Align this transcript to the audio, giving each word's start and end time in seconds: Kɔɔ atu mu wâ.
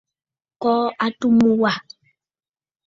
Kɔɔ 0.61 0.85
atu 1.05 1.27
mu 1.37 1.49
wâ. 1.61 1.71